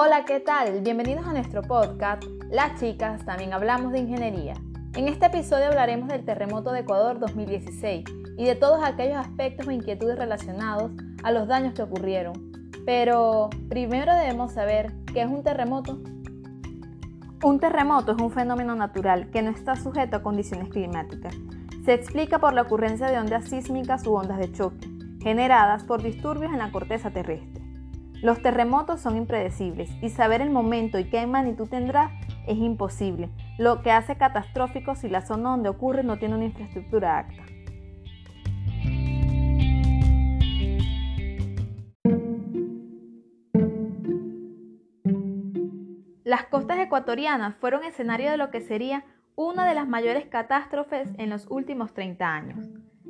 [0.00, 0.80] Hola, ¿qué tal?
[0.82, 2.22] Bienvenidos a nuestro podcast.
[2.52, 4.54] Las chicas también hablamos de ingeniería.
[4.94, 8.04] En este episodio hablaremos del terremoto de Ecuador 2016
[8.36, 10.92] y de todos aquellos aspectos o inquietudes relacionados
[11.24, 12.52] a los daños que ocurrieron.
[12.86, 15.98] Pero primero debemos saber qué es un terremoto.
[17.42, 21.34] Un terremoto es un fenómeno natural que no está sujeto a condiciones climáticas.
[21.84, 24.88] Se explica por la ocurrencia de ondas sísmicas u ondas de choque,
[25.20, 27.57] generadas por disturbios en la corteza terrestre.
[28.20, 32.18] Los terremotos son impredecibles y saber el momento y qué magnitud tendrá
[32.48, 37.20] es imposible, lo que hace catastrófico si la zona donde ocurre no tiene una infraestructura
[37.20, 37.44] apta.
[46.24, 49.04] Las costas ecuatorianas fueron escenario de lo que sería
[49.36, 52.68] una de las mayores catástrofes en los últimos 30 años.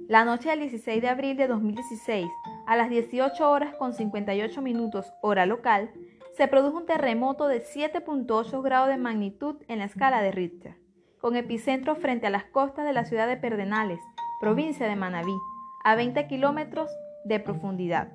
[0.08, 2.28] La noche del 16 de abril de 2016,
[2.68, 5.90] a las 18 horas con 58 minutos hora local,
[6.36, 10.76] se produjo un terremoto de 7.8 grados de magnitud en la escala de Richter,
[11.18, 14.00] con epicentro frente a las costas de la ciudad de Perdenales,
[14.38, 15.34] provincia de Manabí,
[15.82, 16.90] a 20 kilómetros
[17.24, 18.12] de profundidad.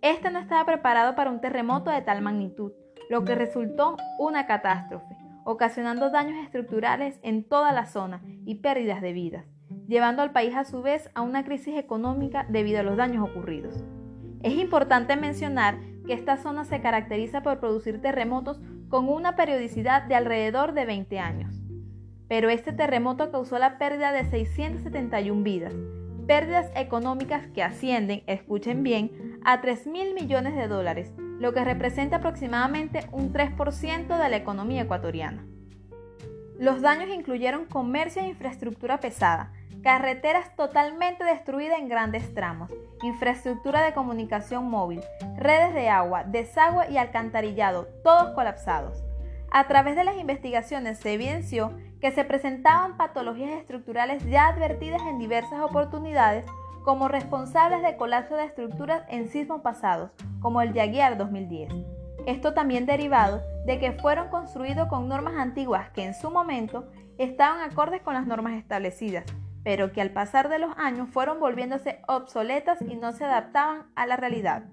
[0.00, 2.72] Este no estaba preparado para un terremoto de tal magnitud,
[3.10, 9.12] lo que resultó una catástrofe, ocasionando daños estructurales en toda la zona y pérdidas de
[9.12, 9.44] vidas
[9.86, 13.84] llevando al país a su vez a una crisis económica debido a los daños ocurridos.
[14.42, 20.14] Es importante mencionar que esta zona se caracteriza por producir terremotos con una periodicidad de
[20.14, 21.62] alrededor de 20 años.
[22.28, 25.74] Pero este terremoto causó la pérdida de 671 vidas,
[26.26, 32.16] pérdidas económicas que ascienden, escuchen bien, a 3 mil millones de dólares, lo que representa
[32.16, 35.44] aproximadamente un 3% de la economía ecuatoriana.
[36.58, 42.70] Los daños incluyeron comercio e infraestructura pesada, carreteras totalmente destruidas en grandes tramos,
[43.02, 45.00] infraestructura de comunicación móvil,
[45.36, 49.02] redes de agua, desagüe y alcantarillado, todos colapsados.
[49.50, 55.18] A través de las investigaciones se evidenció que se presentaban patologías estructurales ya advertidas en
[55.18, 56.46] diversas oportunidades
[56.84, 60.10] como responsables de colapso de estructuras en sismos pasados,
[60.40, 61.72] como el Yaguiar 2010.
[62.26, 66.88] Esto también derivado de que fueron construidos con normas antiguas que en su momento
[67.18, 69.24] estaban acordes con las normas establecidas,
[69.64, 74.06] pero que al pasar de los años fueron volviéndose obsoletas y no se adaptaban a
[74.06, 74.64] la realidad.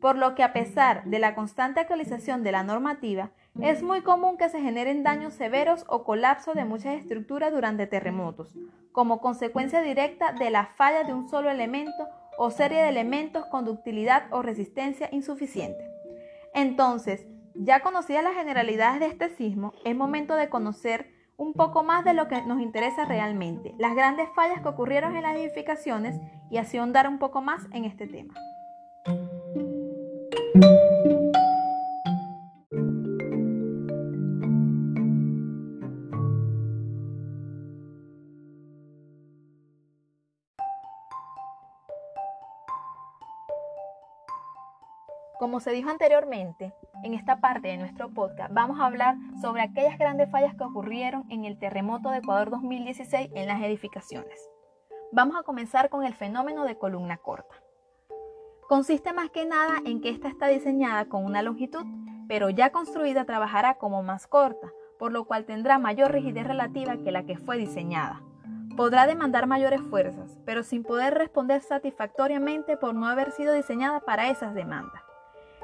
[0.00, 3.30] Por lo que a pesar de la constante actualización de la normativa,
[3.60, 8.54] es muy común que se generen daños severos o colapso de muchas estructuras durante terremotos,
[8.92, 13.64] como consecuencia directa de la falla de un solo elemento o serie de elementos con
[13.64, 15.90] ductilidad o resistencia insuficiente.
[16.52, 22.04] Entonces, ya conocidas las generalidades de este sismo, es momento de conocer un poco más
[22.04, 26.20] de lo que nos interesa realmente, las grandes fallas que ocurrieron en las edificaciones
[26.50, 28.34] y así ahondar un poco más en este tema.
[45.38, 49.98] Como se dijo anteriormente, en esta parte de nuestro podcast vamos a hablar sobre aquellas
[49.98, 54.48] grandes fallas que ocurrieron en el terremoto de Ecuador 2016 en las edificaciones.
[55.12, 57.54] Vamos a comenzar con el fenómeno de columna corta.
[58.66, 61.84] Consiste más que nada en que esta está diseñada con una longitud,
[62.28, 67.12] pero ya construida trabajará como más corta, por lo cual tendrá mayor rigidez relativa que
[67.12, 68.22] la que fue diseñada.
[68.74, 74.30] Podrá demandar mayores fuerzas, pero sin poder responder satisfactoriamente por no haber sido diseñada para
[74.30, 75.05] esas demandas.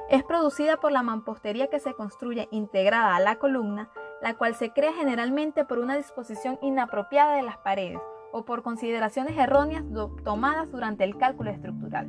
[0.09, 3.89] Es producida por la mampostería que se construye integrada a la columna,
[4.21, 7.99] la cual se crea generalmente por una disposición inapropiada de las paredes
[8.31, 9.83] o por consideraciones erróneas
[10.23, 12.07] tomadas durante el cálculo estructural.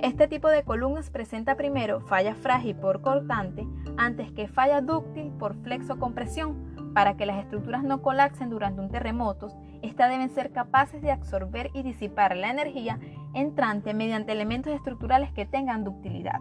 [0.00, 5.56] Este tipo de columnas presenta primero falla frágil por cortante antes que falla dúctil por
[5.62, 6.68] flexocompresión.
[6.94, 9.48] Para que las estructuras no colapsen durante un terremoto,
[9.82, 12.98] estas deben ser capaces de absorber y disipar la energía
[13.34, 16.38] entrante mediante elementos estructurales que tengan ductilidad.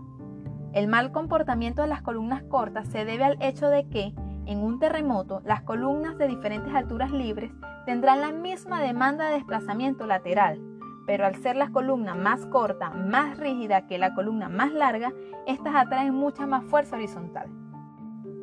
[0.77, 4.13] El mal comportamiento de las columnas cortas se debe al hecho de que,
[4.45, 7.51] en un terremoto, las columnas de diferentes alturas libres
[7.88, 10.62] tendrán la misma demanda de desplazamiento lateral,
[11.07, 15.12] pero al ser la columna más corta, más rígida que la columna más larga,
[15.47, 17.50] estas atraen mucha más fuerza horizontal.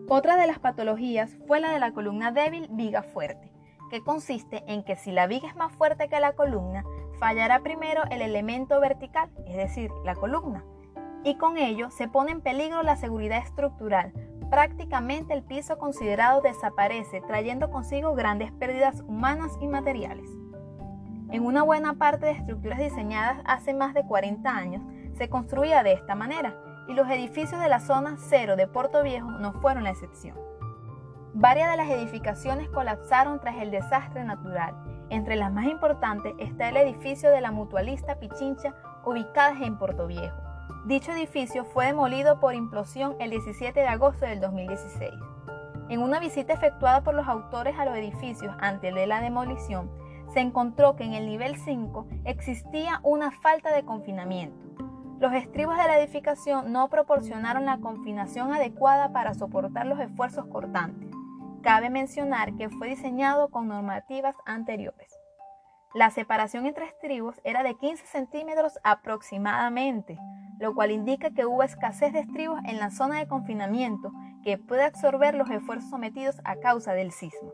[0.09, 3.53] Otra de las patologías fue la de la columna débil viga fuerte,
[3.91, 6.83] que consiste en que si la viga es más fuerte que la columna,
[7.21, 10.65] fallará primero el elemento vertical, es decir, la columna,
[11.25, 14.13] y con ello se pone en peligro la seguridad estructural.
[14.51, 20.29] Prácticamente el piso considerado desaparece, trayendo consigo grandes pérdidas humanas y materiales.
[21.31, 24.83] En una buena parte de estructuras diseñadas hace más de 40 años,
[25.15, 26.55] se construía de esta manera,
[26.87, 30.37] y los edificios de la zona cero de Puerto Viejo no fueron la excepción.
[31.33, 34.77] Varias de las edificaciones colapsaron tras el desastre natural.
[35.09, 38.75] Entre las más importantes está el edificio de la mutualista Pichincha
[39.05, 40.44] ubicada en Puerto Viejo.
[40.87, 45.13] Dicho edificio fue demolido por implosión el 17 de agosto del 2016.
[45.89, 49.91] En una visita efectuada por los autores a los edificios antes de la demolición,
[50.33, 54.65] se encontró que en el nivel 5 existía una falta de confinamiento.
[55.21, 61.09] Los estribos de la edificación no proporcionaron la confinación adecuada para soportar los esfuerzos cortantes.
[61.63, 65.19] Cabe mencionar que fue diseñado con normativas anteriores.
[65.95, 70.19] La separación entre estribos era de 15 centímetros aproximadamente,
[70.59, 74.13] lo cual indica que hubo escasez de estribos en la zona de confinamiento
[74.43, 77.53] que puede absorber los esfuerzos sometidos a causa del sismo.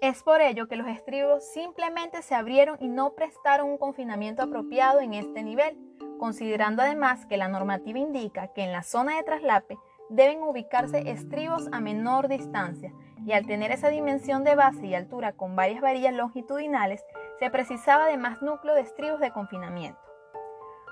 [0.00, 5.00] Es por ello que los estribos simplemente se abrieron y no prestaron un confinamiento apropiado
[5.00, 5.78] en este nivel,
[6.18, 9.78] considerando además que la normativa indica que en la zona de traslape
[10.10, 12.92] deben ubicarse estribos a menor distancia
[13.24, 17.02] y al tener esa dimensión de base y altura con varias varillas longitudinales,
[17.38, 20.03] se precisaba de más núcleo de estribos de confinamiento.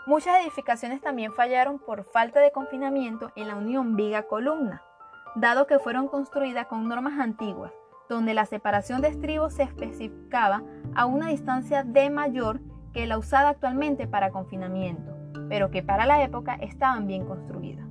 [0.05, 4.83] Muchas edificaciones también fallaron por falta de confinamiento en la unión viga-columna,
[5.37, 7.73] dado que fueron construidas con normas antiguas,
[8.09, 10.65] donde la separación de estribos se especificaba
[10.97, 12.61] a una distancia de mayor
[12.93, 15.17] que la usada actualmente para confinamiento,
[15.49, 17.87] pero que para la época estaban bien construidas.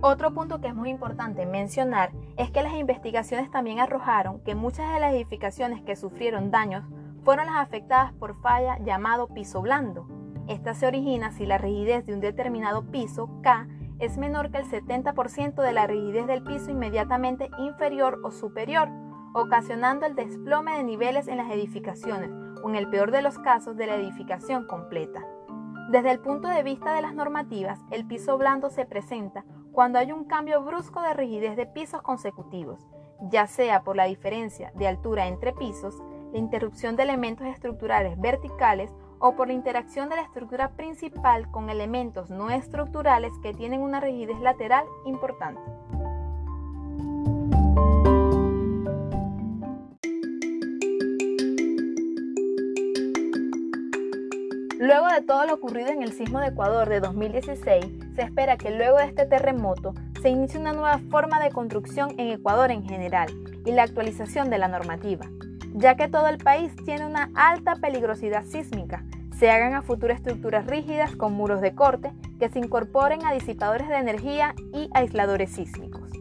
[0.00, 4.92] Otro punto que es muy importante mencionar es que las investigaciones también arrojaron que muchas
[4.92, 6.84] de las edificaciones que sufrieron daños
[7.22, 10.21] fueron las afectadas por falla llamado piso blando.
[10.52, 13.68] Esta se origina si la rigidez de un determinado piso K
[13.98, 18.90] es menor que el 70% de la rigidez del piso inmediatamente inferior o superior,
[19.32, 22.30] ocasionando el desplome de niveles en las edificaciones
[22.62, 25.26] o en el peor de los casos de la edificación completa.
[25.88, 30.12] Desde el punto de vista de las normativas, el piso blando se presenta cuando hay
[30.12, 32.86] un cambio brusco de rigidez de pisos consecutivos,
[33.30, 38.92] ya sea por la diferencia de altura entre pisos, la interrupción de elementos estructurales verticales
[39.22, 44.00] o por la interacción de la estructura principal con elementos no estructurales que tienen una
[44.00, 45.62] rigidez lateral importante.
[54.80, 57.86] Luego de todo lo ocurrido en el sismo de Ecuador de 2016,
[58.16, 62.32] se espera que luego de este terremoto se inicie una nueva forma de construcción en
[62.32, 63.28] Ecuador en general
[63.64, 65.24] y la actualización de la normativa,
[65.74, 69.04] ya que todo el país tiene una alta peligrosidad sísmica.
[69.42, 73.88] Se hagan a futuro estructuras rígidas con muros de corte que se incorporen a disipadores
[73.88, 76.12] de energía y aisladores sísmicos.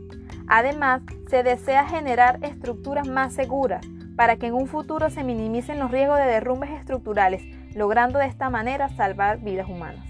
[0.47, 3.85] Además, se desea generar estructuras más seguras
[4.15, 7.43] para que en un futuro se minimicen los riesgos de derrumbes estructurales
[7.75, 10.03] logrando de esta manera salvar vidas humanas.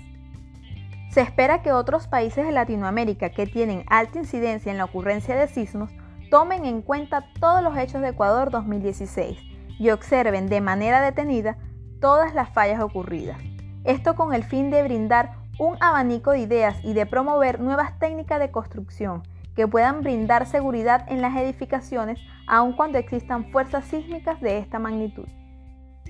[1.10, 5.50] Se espera que otros países de Latinoamérica que tienen alta incidencia en la ocurrencia de
[5.50, 5.92] sismos
[6.30, 9.38] tomen en cuenta todos los hechos de Ecuador 2016
[9.80, 11.57] y observen de manera detenida
[12.01, 13.38] todas las fallas ocurridas.
[13.86, 18.39] Esto con el fin de brindar un abanico de ideas y de promover nuevas técnicas
[18.39, 19.24] de construcción
[19.56, 25.27] que puedan brindar seguridad en las edificaciones aun cuando existan fuerzas sísmicas de esta magnitud.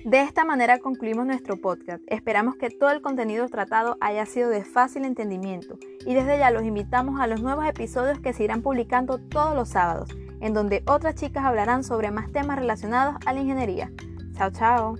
[0.04, 2.02] De esta manera concluimos nuestro podcast.
[2.08, 6.64] Esperamos que todo el contenido tratado haya sido de fácil entendimiento y desde ya los
[6.64, 11.14] invitamos a los nuevos episodios que se irán publicando todos los sábados, en donde otras
[11.14, 13.92] chicas hablarán sobre más temas relacionados a la ingeniería.
[14.34, 14.96] Chao, chao.